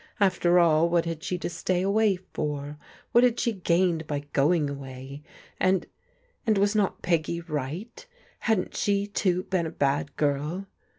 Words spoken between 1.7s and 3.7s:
away for? What had she